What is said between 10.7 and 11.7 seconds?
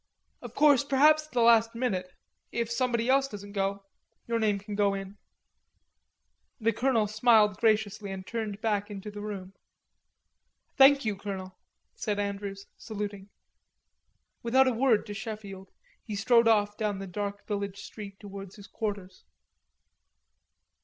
"Thank you, Colonel,"